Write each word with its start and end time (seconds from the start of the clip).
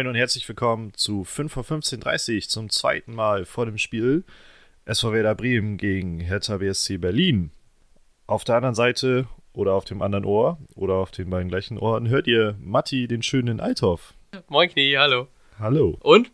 Moin 0.00 0.08
und 0.08 0.14
herzlich 0.14 0.48
willkommen 0.48 0.94
zu 0.94 1.24
5 1.24 1.52
vor 1.52 1.62
15.30 1.62 2.48
zum 2.48 2.70
zweiten 2.70 3.14
Mal 3.14 3.44
vor 3.44 3.66
dem 3.66 3.76
Spiel 3.76 4.24
SV 4.86 5.12
Werder 5.12 5.34
Bremen 5.34 5.76
gegen 5.76 6.20
Hertha 6.20 6.56
BSC 6.56 6.96
Berlin. 6.96 7.50
Auf 8.26 8.44
der 8.44 8.56
anderen 8.56 8.74
Seite 8.74 9.28
oder 9.52 9.74
auf 9.74 9.84
dem 9.84 10.00
anderen 10.00 10.24
Ohr 10.24 10.56
oder 10.74 10.94
auf 10.94 11.10
den 11.10 11.28
beiden 11.28 11.50
gleichen 11.50 11.76
Ohren 11.76 12.08
hört 12.08 12.26
ihr 12.26 12.56
Matti, 12.62 13.08
den 13.08 13.22
schönen 13.22 13.60
Althoff. 13.60 14.14
Moin 14.48 14.70
Knie, 14.70 14.96
hallo. 14.96 15.28
Hallo. 15.58 15.98
Und? 16.00 16.32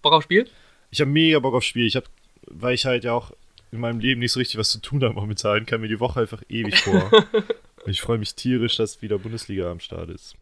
Bock 0.00 0.14
auf 0.14 0.22
Spiel? 0.22 0.48
Ich 0.90 1.02
habe 1.02 1.10
mega 1.10 1.38
Bock 1.38 1.52
auf 1.52 1.64
Spiel. 1.64 1.86
Ich 1.86 1.96
habe, 1.96 2.06
weil 2.46 2.72
ich 2.72 2.86
halt 2.86 3.04
ja 3.04 3.12
auch 3.12 3.32
in 3.72 3.80
meinem 3.80 4.00
Leben 4.00 4.20
nicht 4.20 4.32
so 4.32 4.40
richtig 4.40 4.58
was 4.58 4.70
zu 4.70 4.80
tun 4.80 5.04
habe 5.04 5.12
momentan, 5.12 5.66
kam 5.66 5.82
mir 5.82 5.88
die 5.88 6.00
Woche 6.00 6.20
einfach 6.20 6.42
ewig 6.48 6.80
vor. 6.80 7.10
ich 7.86 8.00
freue 8.00 8.16
mich 8.16 8.34
tierisch, 8.36 8.76
dass 8.76 9.02
wieder 9.02 9.18
Bundesliga 9.18 9.70
am 9.70 9.80
Start 9.80 10.08
ist. 10.08 10.34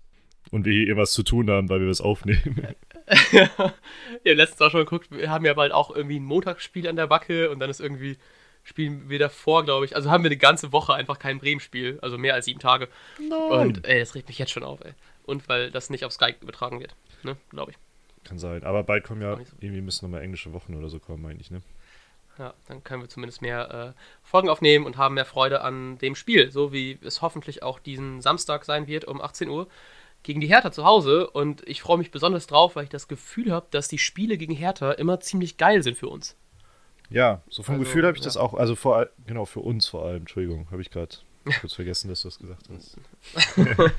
Und 0.50 0.64
wir 0.64 0.72
hier 0.72 0.88
irgendwas 0.88 1.12
zu 1.12 1.22
tun 1.22 1.48
haben, 1.50 1.68
weil 1.68 1.80
wir 1.80 1.88
was 1.88 2.00
aufnehmen. 2.00 2.74
ja, 3.32 4.34
letztens 4.34 4.60
auch 4.62 4.70
schon 4.70 4.80
geguckt, 4.80 5.10
wir 5.10 5.30
haben 5.30 5.44
ja 5.44 5.54
bald 5.54 5.72
auch 5.72 5.94
irgendwie 5.94 6.18
ein 6.18 6.24
Montagsspiel 6.24 6.88
an 6.88 6.96
der 6.96 7.06
Backe 7.06 7.50
und 7.50 7.60
dann 7.60 7.70
ist 7.70 7.80
irgendwie, 7.80 8.16
spielen 8.64 9.08
wir 9.08 9.18
davor, 9.18 9.64
glaube 9.64 9.84
ich. 9.84 9.94
Also 9.94 10.10
haben 10.10 10.24
wir 10.24 10.28
eine 10.30 10.36
ganze 10.36 10.72
Woche 10.72 10.94
einfach 10.94 11.18
kein 11.18 11.38
Bremen-Spiel, 11.38 11.98
also 12.02 12.18
mehr 12.18 12.34
als 12.34 12.46
sieben 12.46 12.60
Tage. 12.60 12.88
Nein. 13.18 13.50
Und 13.50 13.86
ey, 13.86 14.00
das 14.00 14.14
regt 14.14 14.28
mich 14.28 14.38
jetzt 14.38 14.50
schon 14.50 14.64
auf, 14.64 14.80
ey. 14.84 14.92
Und 15.24 15.48
weil 15.48 15.70
das 15.70 15.90
nicht 15.90 16.04
auf 16.04 16.12
Skype 16.12 16.36
übertragen 16.40 16.80
wird, 16.80 16.94
ne, 17.22 17.36
glaube 17.50 17.72
ich. 17.72 17.78
Kann 18.24 18.38
sein. 18.38 18.64
Aber 18.64 18.82
bald 18.82 19.04
kommen 19.04 19.22
ja, 19.22 19.36
so. 19.36 19.42
irgendwie 19.60 19.80
müssen 19.80 20.04
nochmal 20.04 20.22
englische 20.22 20.52
Wochen 20.52 20.74
oder 20.74 20.88
so 20.88 20.98
kommen, 20.98 21.22
meine 21.22 21.40
ich, 21.40 21.50
ne? 21.50 21.62
Ja, 22.38 22.54
dann 22.68 22.82
können 22.82 23.02
wir 23.02 23.08
zumindest 23.08 23.42
mehr 23.42 23.94
äh, 23.94 24.00
Folgen 24.22 24.48
aufnehmen 24.48 24.86
und 24.86 24.96
haben 24.96 25.14
mehr 25.14 25.26
Freude 25.26 25.60
an 25.60 25.98
dem 25.98 26.14
Spiel, 26.14 26.50
so 26.50 26.72
wie 26.72 26.98
es 27.02 27.20
hoffentlich 27.20 27.62
auch 27.62 27.78
diesen 27.78 28.22
Samstag 28.22 28.64
sein 28.64 28.86
wird 28.86 29.04
um 29.04 29.20
18 29.20 29.48
Uhr 29.48 29.68
gegen 30.22 30.40
die 30.40 30.46
Hertha 30.48 30.70
zu 30.72 30.84
Hause. 30.84 31.28
Und 31.30 31.66
ich 31.68 31.82
freue 31.82 31.98
mich 31.98 32.10
besonders 32.10 32.46
drauf, 32.46 32.76
weil 32.76 32.84
ich 32.84 32.90
das 32.90 33.08
Gefühl 33.08 33.52
habe, 33.52 33.66
dass 33.70 33.88
die 33.88 33.98
Spiele 33.98 34.36
gegen 34.38 34.54
Hertha 34.54 34.92
immer 34.92 35.20
ziemlich 35.20 35.56
geil 35.56 35.82
sind 35.82 35.96
für 35.96 36.08
uns. 36.08 36.36
Ja, 37.08 37.42
so 37.48 37.62
vom 37.62 37.74
Also, 37.76 37.84
Gefühl 37.84 38.06
habe 38.06 38.16
ich 38.16 38.22
das 38.22 38.36
ja. 38.36 38.40
auch, 38.40 38.54
also 38.54 38.76
vor 38.76 38.96
all- 38.96 39.10
genau, 39.26 39.44
für 39.44 39.60
uns 39.60 39.86
vor 39.88 40.04
allem, 40.04 40.18
Entschuldigung, 40.18 40.68
habe 40.70 40.80
ich 40.82 40.90
gerade 40.90 41.16
kurz 41.60 41.74
vergessen, 41.74 42.08
dass 42.08 42.22
du 42.22 42.28
das 42.28 42.38
gesagt 42.38 42.68
hast. 42.72 42.96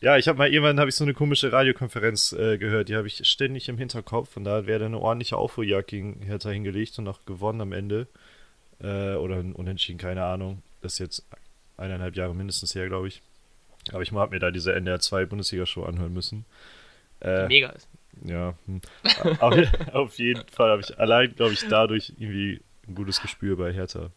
ja, 0.00 0.16
ich 0.16 0.28
habe 0.28 0.38
mal 0.38 0.48
irgendwann 0.52 0.78
habe 0.78 0.88
ich 0.90 0.94
so 0.96 1.04
eine 1.04 1.14
komische 1.14 1.52
Radiokonferenz 1.52 2.32
äh, 2.32 2.58
gehört, 2.58 2.88
die 2.88 2.96
habe 2.96 3.06
ich 3.06 3.26
ständig 3.28 3.68
im 3.68 3.78
Hinterkopf 3.78 4.36
und 4.36 4.44
da 4.44 4.66
wäre 4.66 4.84
eine 4.84 4.98
ordentliche 4.98 5.36
Aufholjagd 5.36 5.88
gegen 5.88 6.22
Hertha 6.22 6.50
hingelegt 6.50 6.98
und 6.98 7.08
auch 7.08 7.24
gewonnen 7.26 7.60
am 7.60 7.72
Ende. 7.72 8.06
Äh, 8.80 9.14
oder 9.14 9.36
ein 9.36 9.52
Unentschieden, 9.54 9.98
keine 9.98 10.24
Ahnung. 10.24 10.62
Das 10.82 10.94
ist 10.94 10.98
jetzt 10.98 11.26
eineinhalb 11.76 12.14
Jahre 12.16 12.34
mindestens 12.34 12.74
her, 12.74 12.86
glaube 12.88 13.08
ich. 13.08 13.22
Aber 13.92 14.02
ich 14.02 14.12
habe 14.12 14.34
mir 14.34 14.40
da 14.40 14.50
diese 14.50 14.74
NDR 14.74 15.00
2 15.00 15.26
Bundesliga-Show 15.26 15.84
anhören 15.84 16.12
müssen. 16.12 16.44
Äh, 17.20 17.46
mega 17.46 17.70
ist. 17.70 17.88
ja, 18.22 18.54
hm. 18.66 18.80
auf, 19.92 20.18
jeden 20.18 20.46
Fall 20.48 20.70
habe 20.70 20.82
ich 20.82 20.98
allein, 20.98 21.34
glaube 21.34 21.52
ich, 21.52 21.66
dadurch 21.68 22.12
irgendwie 22.18 22.60
ein 22.86 22.94
gutes 22.94 23.20
Gespür 23.20 23.56
bei 23.56 23.72
Hertha. 23.72 24.10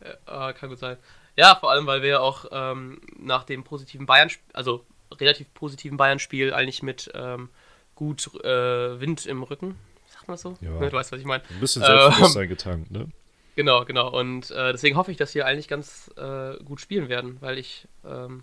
Äh, 0.00 0.52
kann 0.54 0.68
gut 0.68 0.78
sein. 0.78 0.96
Ja, 1.36 1.54
vor 1.56 1.70
allem, 1.70 1.86
weil 1.86 2.02
wir 2.02 2.08
ja 2.08 2.20
auch 2.20 2.46
ähm, 2.50 3.00
nach 3.18 3.44
dem 3.44 3.64
positiven 3.64 4.06
Bayern, 4.06 4.30
also 4.54 4.84
relativ 5.14 5.52
positiven 5.52 5.96
Bayern-Spiel 5.98 6.52
eigentlich 6.54 6.82
mit 6.82 7.10
ähm, 7.14 7.50
gut 7.94 8.34
äh, 8.42 9.00
Wind 9.00 9.26
im 9.26 9.42
Rücken, 9.42 9.76
sagt 10.08 10.28
man 10.28 10.36
so? 10.36 10.56
Ja. 10.60 10.70
Ne, 10.70 10.88
du 10.88 10.96
weißt, 10.96 11.12
was 11.12 11.20
ich 11.20 11.26
meine. 11.26 11.42
Ein 11.50 11.60
bisschen 11.60 11.82
Ähm. 11.82 11.88
Selbstbewusstsein 11.88 12.48
getankt, 12.48 12.90
ne? 12.90 13.08
Genau, 13.56 13.84
genau. 13.86 14.10
Und 14.10 14.50
äh, 14.50 14.72
deswegen 14.72 14.96
hoffe 14.96 15.10
ich, 15.10 15.16
dass 15.16 15.34
wir 15.34 15.46
eigentlich 15.46 15.66
ganz 15.66 16.10
äh, 16.16 16.62
gut 16.62 16.80
spielen 16.80 17.08
werden, 17.08 17.38
weil 17.40 17.58
ich, 17.58 17.88
ähm, 18.04 18.42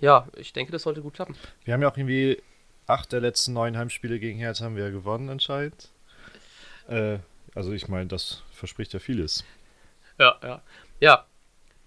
ja, 0.00 0.26
ich 0.36 0.52
denke, 0.52 0.72
das 0.72 0.82
sollte 0.82 1.02
gut 1.02 1.14
klappen. 1.14 1.34
Wir 1.64 1.74
haben 1.74 1.82
ja 1.82 1.90
auch 1.90 1.96
irgendwie 1.96 2.42
acht 2.86 3.12
der 3.12 3.20
letzten 3.20 3.52
neun 3.52 3.76
Heimspiele 3.76 4.18
gegen 4.18 4.38
Hertha 4.38 4.64
haben 4.64 4.76
wir 4.76 4.84
ja 4.84 4.90
gewonnen 4.90 5.28
anscheinend. 5.28 5.90
Äh, 6.88 7.18
also 7.54 7.72
ich 7.72 7.88
meine, 7.88 8.06
das 8.06 8.42
verspricht 8.52 8.92
ja 8.92 8.98
vieles. 8.98 9.44
Ja, 10.18 10.38
ja. 10.42 10.62
Ja, 11.00 11.26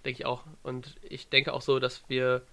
denke 0.06 0.20
ich 0.22 0.26
auch. 0.26 0.44
Und 0.64 0.96
ich 1.02 1.30
denke 1.30 1.54
auch 1.54 1.62
so, 1.62 1.80
dass 1.80 2.04
wir. 2.08 2.44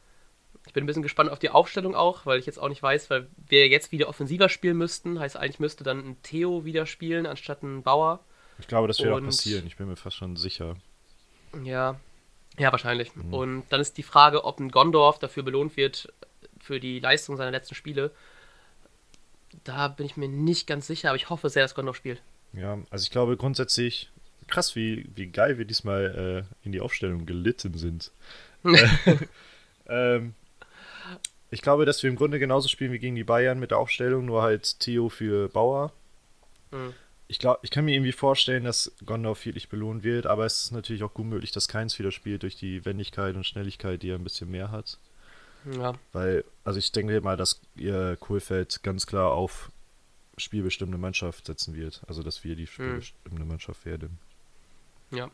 Ich 0.67 0.75
bin 0.75 0.85
ein 0.85 0.87
bisschen 0.87 1.03
gespannt 1.03 1.31
auf 1.31 1.39
die 1.39 1.49
Aufstellung 1.49 1.95
auch, 1.95 2.27
weil 2.27 2.39
ich 2.39 2.45
jetzt 2.45 2.59
auch 2.59 2.69
nicht 2.69 2.83
weiß, 2.83 3.09
weil 3.09 3.29
wir 3.49 3.69
jetzt 3.69 3.93
wieder 3.93 4.09
offensiver 4.09 4.49
spielen 4.51 4.77
müssten. 4.77 5.19
Heißt, 5.19 5.37
eigentlich 5.37 5.59
müsste 5.59 5.85
dann 5.85 5.99
ein 6.01 6.23
Theo 6.23 6.65
wieder 6.67 6.85
spielen, 6.85 7.25
anstatt 7.27 7.63
ein 7.63 7.83
Bauer. 7.83 8.21
Ich 8.59 8.67
glaube, 8.69 8.87
das 8.87 8.99
wird 8.99 9.11
auch 9.11 9.17
Und- 9.17 9.25
passieren. 9.27 9.67
Ich 9.67 9.77
bin 9.77 9.89
mir 9.89 9.97
fast 9.97 10.17
schon 10.17 10.37
sicher. 10.37 10.77
Ja, 11.65 11.99
ja, 12.59 12.73
wahrscheinlich. 12.73 13.13
Und 13.31 13.65
dann 13.71 13.81
ist 13.81 13.97
die 13.97 14.03
Frage, 14.03 14.45
ob 14.45 14.61
ein 14.61 14.71
Gondorf 14.71 15.19
dafür 15.19 15.43
belohnt 15.43 15.77
wird 15.77 16.13
für 16.59 16.81
die 16.81 17.01
Leistung 17.01 17.37
seiner 17.37 17.51
letzten 17.51 17.75
Spiele. 17.75 18.11
Da 19.65 19.89
bin 19.89 20.07
ich 20.07 20.17
mir 20.17 20.29
nicht 20.29 20.67
ganz 20.67 20.87
sicher, 20.87 21.09
aber 21.09 21.17
ich 21.17 21.31
hoffe 21.31 21.49
sehr, 21.49 21.63
dass 21.63 21.75
Gondorf 21.75 21.97
spielt. 21.97 22.23
Ja, 22.53 22.79
also 22.91 23.03
ich 23.03 23.11
glaube 23.11 23.37
grundsätzlich 23.37 24.11
krass, 24.51 24.77
wie, 24.77 25.09
wie 25.15 25.29
geil 25.29 25.59
wir 25.59 25.65
diesmal 25.65 26.45
äh, 26.45 26.67
in 26.67 26.73
die 26.73 26.81
Aufstellung 26.81 27.25
gelitten 27.25 27.75
sind. 27.79 28.11
äh, 28.65 29.17
ähm, 29.89 30.35
ich 31.51 31.63
glaube, 31.63 31.87
dass 31.87 32.03
wir 32.03 32.11
im 32.11 32.17
Grunde 32.17 32.39
genauso 32.39 32.69
spielen 32.69 32.93
wie 32.93 32.99
gegen 32.99 33.17
die 33.17 33.25
Bayern 33.25 33.59
mit 33.59 33.71
der 33.71 33.79
Aufstellung, 33.79 34.27
nur 34.27 34.43
halt 34.43 34.79
Theo 34.81 35.09
für 35.09 35.49
Bauer. 35.49 35.93
Hm. 36.71 36.95
Ich 37.31 37.39
glaube, 37.39 37.61
ich 37.63 37.71
kann 37.71 37.85
mir 37.85 37.95
irgendwie 37.95 38.11
vorstellen, 38.11 38.65
dass 38.65 38.91
Gondorf 39.07 39.45
wirklich 39.47 39.69
belohnt 39.69 40.03
wird, 40.03 40.27
aber 40.27 40.47
es 40.47 40.63
ist 40.65 40.73
natürlich 40.73 41.05
auch 41.05 41.15
gut 41.15 41.27
möglich, 41.27 41.53
dass 41.53 41.69
Keins 41.69 41.97
wieder 42.01 42.11
spielt 42.11 42.43
durch 42.43 42.57
die 42.57 42.85
Wendigkeit 42.85 43.37
und 43.37 43.47
Schnelligkeit, 43.47 44.03
die 44.03 44.11
er 44.11 44.17
ein 44.17 44.25
bisschen 44.25 44.51
mehr 44.51 44.73
hat. 44.73 44.99
Ja, 45.77 45.95
Weil, 46.13 46.45
also 46.65 46.79
ich 46.81 46.91
denke 46.91 47.21
mal, 47.21 47.37
dass 47.37 47.61
ihr 47.77 48.17
Kohlfeld 48.19 48.83
ganz 48.83 49.07
klar 49.07 49.31
auf 49.31 49.71
spielbestimmende 50.39 50.99
Mannschaft 50.99 51.47
setzen 51.47 51.75
wird. 51.77 52.03
Also, 52.09 52.23
dass 52.25 52.43
wir 52.43 52.57
die 52.57 52.67
spielbestimmende 52.67 53.45
Mannschaft 53.45 53.85
werden. 53.87 54.19
ja. 55.11 55.31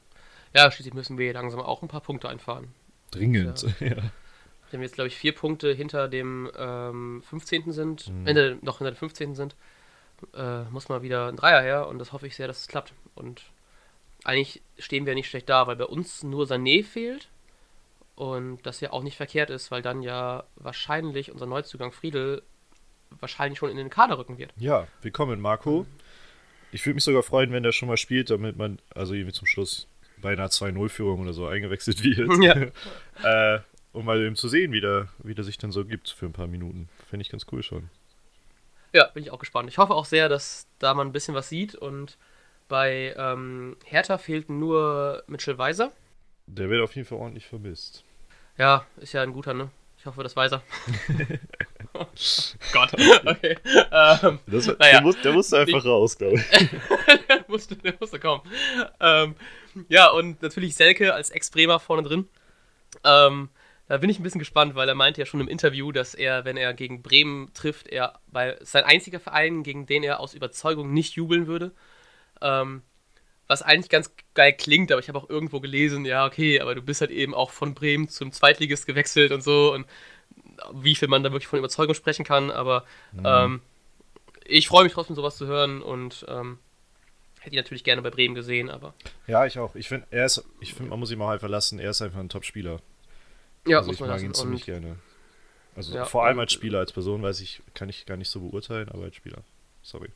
Ja, 0.54 0.70
schließlich 0.70 0.94
müssen 0.94 1.18
wir 1.18 1.32
langsam 1.34 1.60
auch 1.60 1.82
ein 1.82 1.88
paar 1.88 2.00
Punkte 2.00 2.28
einfahren. 2.30 2.68
Dringend, 3.10 3.62
ja. 3.80 3.96
Nachdem 4.62 4.80
wir 4.80 4.86
jetzt, 4.86 4.94
glaube 4.94 5.08
ich, 5.08 5.16
vier 5.16 5.34
Punkte 5.34 5.72
hinter 5.72 6.08
dem 6.08 6.50
ähm, 6.56 7.22
15. 7.28 7.72
sind, 7.72 8.08
Mhm. 8.08 8.26
äh, 8.26 8.54
noch 8.62 8.78
hinter 8.78 8.92
dem 8.92 8.96
15. 8.96 9.34
sind, 9.34 9.54
äh, 10.34 10.62
muss 10.64 10.88
mal 10.88 11.02
wieder 11.02 11.28
ein 11.28 11.36
Dreier 11.36 11.62
her 11.62 11.88
und 11.88 11.98
das 11.98 12.12
hoffe 12.12 12.26
ich 12.26 12.36
sehr, 12.36 12.46
dass 12.46 12.60
es 12.60 12.68
klappt. 12.68 12.92
Und 13.14 13.42
eigentlich 14.24 14.62
stehen 14.78 15.06
wir 15.06 15.14
nicht 15.14 15.28
schlecht 15.28 15.48
da, 15.48 15.66
weil 15.66 15.76
bei 15.76 15.84
uns 15.84 16.22
nur 16.22 16.46
Sané 16.46 16.84
fehlt 16.84 17.28
und 18.14 18.64
das 18.64 18.80
ja 18.80 18.92
auch 18.92 19.02
nicht 19.02 19.16
verkehrt 19.16 19.50
ist, 19.50 19.70
weil 19.70 19.82
dann 19.82 20.02
ja 20.02 20.44
wahrscheinlich 20.56 21.30
unser 21.30 21.46
Neuzugang 21.46 21.92
Friedel 21.92 22.42
wahrscheinlich 23.10 23.58
schon 23.58 23.70
in 23.70 23.76
den 23.76 23.90
Kader 23.90 24.18
rücken 24.18 24.38
wird. 24.38 24.52
Ja, 24.56 24.88
willkommen, 25.02 25.40
Marco. 25.40 25.86
Ich 26.72 26.84
würde 26.84 26.94
mich 26.94 27.04
sogar 27.04 27.22
freuen, 27.22 27.52
wenn 27.52 27.62
der 27.62 27.72
schon 27.72 27.88
mal 27.88 27.96
spielt, 27.96 28.30
damit 28.30 28.56
man, 28.56 28.80
also 28.94 29.14
irgendwie 29.14 29.32
zum 29.32 29.46
Schluss 29.46 29.86
bei 30.20 30.32
einer 30.32 30.48
2-0-Führung 30.48 31.20
oder 31.20 31.32
so 31.32 31.46
eingewechselt 31.46 32.02
wird. 32.02 32.42
Ja. 32.42 33.54
äh, 33.54 33.60
um 33.92 34.04
mal 34.04 34.20
eben 34.20 34.36
zu 34.36 34.48
sehen, 34.48 34.72
wie 34.72 34.80
der, 34.80 35.08
wie 35.22 35.34
der 35.34 35.44
sich 35.44 35.56
dann 35.58 35.72
so 35.72 35.84
gibt 35.84 36.10
für 36.10 36.26
ein 36.26 36.32
paar 36.32 36.46
Minuten. 36.46 36.88
Fände 37.08 37.22
ich 37.22 37.30
ganz 37.30 37.46
cool 37.52 37.62
schon. 37.62 37.88
Ja, 38.96 39.08
bin 39.08 39.22
ich 39.22 39.30
auch 39.30 39.38
gespannt. 39.38 39.68
Ich 39.68 39.76
hoffe 39.76 39.92
auch 39.94 40.06
sehr, 40.06 40.30
dass 40.30 40.68
da 40.78 40.94
man 40.94 41.06
ein 41.08 41.12
bisschen 41.12 41.34
was 41.34 41.50
sieht 41.50 41.74
und 41.74 42.16
bei 42.66 43.14
ähm, 43.18 43.76
Hertha 43.84 44.16
fehlt 44.16 44.48
nur 44.48 45.22
Mitchell 45.26 45.58
Weiser. 45.58 45.92
Der 46.46 46.70
wird 46.70 46.82
auf 46.82 46.96
jeden 46.96 47.06
Fall 47.06 47.18
ordentlich 47.18 47.46
vermisst. 47.46 48.04
Ja, 48.56 48.86
ist 48.96 49.12
ja 49.12 49.20
ein 49.22 49.34
guter, 49.34 49.52
ne? 49.52 49.68
Ich 49.98 50.06
hoffe, 50.06 50.22
das 50.22 50.34
weiß 50.34 50.52
er. 50.52 50.62
oh 51.92 52.06
Gott, 52.72 52.92
okay. 53.26 53.58
Ähm, 53.92 54.38
Das, 54.46 54.66
Naja. 54.66 54.92
der, 54.92 55.00
muss, 55.02 55.20
der 55.20 55.32
musste 55.34 55.58
einfach 55.58 55.84
raus, 55.84 56.16
glaube 56.16 56.36
ich. 56.36 56.48
der, 57.28 57.44
musste, 57.48 57.76
der 57.76 57.92
musste 58.00 58.18
kommen. 58.18 58.40
Ähm, 58.98 59.34
ja, 59.90 60.08
und 60.08 60.40
natürlich 60.40 60.74
Selke 60.74 61.12
als 61.12 61.28
Ex-Bremer 61.28 61.80
vorne 61.80 62.02
drin. 62.02 62.28
Ähm, 63.04 63.50
da 63.88 63.98
bin 63.98 64.10
ich 64.10 64.18
ein 64.18 64.22
bisschen 64.22 64.38
gespannt, 64.38 64.74
weil 64.74 64.88
er 64.88 64.94
meinte 64.94 65.20
ja 65.20 65.26
schon 65.26 65.40
im 65.40 65.48
Interview, 65.48 65.92
dass 65.92 66.14
er, 66.14 66.44
wenn 66.44 66.56
er 66.56 66.74
gegen 66.74 67.02
Bremen 67.02 67.52
trifft, 67.54 67.86
er 67.88 68.18
bei 68.26 68.56
sein 68.62 68.84
einziger 68.84 69.20
Verein, 69.20 69.62
gegen 69.62 69.86
den 69.86 70.02
er 70.02 70.20
aus 70.20 70.34
Überzeugung 70.34 70.92
nicht 70.92 71.14
jubeln 71.14 71.46
würde. 71.46 71.72
Ähm, 72.40 72.82
was 73.48 73.62
eigentlich 73.62 73.90
ganz 73.90 74.10
geil 74.34 74.52
klingt, 74.52 74.90
aber 74.90 75.00
ich 75.00 75.08
habe 75.08 75.18
auch 75.18 75.30
irgendwo 75.30 75.60
gelesen, 75.60 76.04
ja, 76.04 76.26
okay, 76.26 76.60
aber 76.60 76.74
du 76.74 76.82
bist 76.82 77.00
halt 77.00 77.12
eben 77.12 77.32
auch 77.32 77.50
von 77.50 77.74
Bremen 77.74 78.08
zum 78.08 78.32
Zweitligist 78.32 78.86
gewechselt 78.86 79.30
und 79.30 79.42
so 79.42 79.72
und 79.72 79.86
wie 80.72 80.96
viel 80.96 81.06
man 81.06 81.22
da 81.22 81.30
wirklich 81.30 81.46
von 81.46 81.58
Überzeugung 81.58 81.94
sprechen 81.94 82.24
kann, 82.24 82.50
aber 82.50 82.84
ähm, 83.24 83.60
ich 84.44 84.68
freue 84.68 84.84
mich 84.84 84.94
trotzdem, 84.94 85.14
sowas 85.14 85.36
zu 85.36 85.46
hören 85.46 85.80
und 85.80 86.26
ähm, 86.28 86.58
hätte 87.40 87.54
ihn 87.54 87.60
natürlich 87.60 87.84
gerne 87.84 88.02
bei 88.02 88.10
Bremen 88.10 88.34
gesehen, 88.34 88.68
aber 88.68 88.94
Ja, 89.28 89.46
ich 89.46 89.58
auch. 89.58 89.76
Ich 89.76 89.88
finde, 89.88 90.06
er 90.10 90.26
ist, 90.26 90.44
ich 90.60 90.74
finde, 90.74 90.90
man 90.90 90.98
muss 90.98 91.10
ihm 91.12 91.22
auch 91.22 91.28
einfach 91.28 91.48
lassen, 91.48 91.78
er 91.78 91.90
ist 91.90 92.02
einfach 92.02 92.18
ein 92.18 92.28
Top-Spieler. 92.28 92.80
Ja, 93.66 93.78
also 93.78 93.88
muss 93.88 93.96
ich 93.96 94.00
man 94.00 94.10
mag 94.10 94.22
ihn 94.22 94.34
ziemlich 94.34 94.62
Und, 94.62 94.66
gerne. 94.66 94.96
Also 95.74 95.94
Ja, 95.94 96.04
vor 96.04 96.24
allem 96.24 96.38
als 96.38 96.52
Spieler, 96.52 96.78
als 96.78 96.92
Person 96.92 97.22
weiß 97.22 97.40
ich, 97.40 97.62
kann 97.74 97.88
ich 97.88 98.06
gar 98.06 98.16
nicht 98.16 98.30
so 98.30 98.40
beurteilen, 98.40 98.88
aber 98.88 99.04
als 99.04 99.16
Spieler. 99.16 99.38
Sorry. 99.82 100.08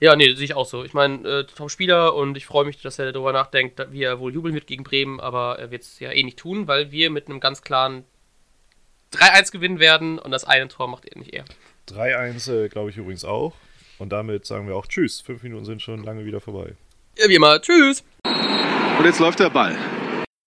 ja, 0.00 0.14
nee, 0.14 0.34
sehe 0.34 0.44
ich 0.44 0.54
auch 0.54 0.66
so. 0.66 0.84
Ich 0.84 0.92
meine, 0.92 1.26
äh, 1.26 1.44
Top-Spieler 1.44 2.14
und 2.14 2.36
ich 2.36 2.46
freue 2.46 2.64
mich, 2.64 2.80
dass 2.82 2.98
er 2.98 3.10
darüber 3.10 3.32
nachdenkt, 3.32 3.80
wie 3.90 4.02
er 4.02 4.20
wohl 4.20 4.32
jubeln 4.32 4.54
wird 4.54 4.66
gegen 4.66 4.84
Bremen, 4.84 5.20
aber 5.20 5.58
er 5.58 5.70
wird 5.70 5.82
es 5.82 5.98
ja 6.00 6.12
eh 6.12 6.22
nicht 6.22 6.38
tun, 6.38 6.68
weil 6.68 6.92
wir 6.92 7.10
mit 7.10 7.28
einem 7.28 7.40
ganz 7.40 7.62
klaren 7.62 8.04
3-1 9.12 9.52
gewinnen 9.52 9.78
werden 9.78 10.18
und 10.18 10.30
das 10.30 10.44
eine 10.44 10.68
Tor 10.68 10.88
macht 10.88 11.06
er 11.06 11.18
nicht 11.18 11.32
er. 11.32 11.44
3-1, 11.88 12.52
äh, 12.52 12.68
glaube 12.68 12.90
ich 12.90 12.96
übrigens 12.96 13.24
auch. 13.24 13.54
Und 13.98 14.10
damit 14.10 14.44
sagen 14.44 14.66
wir 14.66 14.76
auch 14.76 14.86
Tschüss. 14.86 15.20
Fünf 15.20 15.42
Minuten 15.42 15.64
sind 15.64 15.80
schon 15.80 16.02
lange 16.02 16.24
wieder 16.24 16.40
vorbei. 16.40 16.74
Ja, 17.16 17.28
wie 17.28 17.36
immer. 17.36 17.60
Tschüss. 17.60 18.02
Und 18.98 19.04
jetzt 19.04 19.20
läuft 19.20 19.38
der 19.38 19.50
Ball. 19.50 19.76